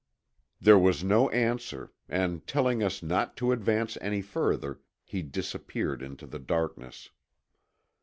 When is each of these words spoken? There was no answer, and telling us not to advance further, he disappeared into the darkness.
There 0.59 0.79
was 0.79 1.03
no 1.03 1.29
answer, 1.29 1.91
and 2.09 2.47
telling 2.47 2.81
us 2.81 3.03
not 3.03 3.37
to 3.37 3.51
advance 3.51 3.99
further, 4.25 4.79
he 5.05 5.21
disappeared 5.21 6.01
into 6.01 6.25
the 6.25 6.39
darkness. 6.39 7.09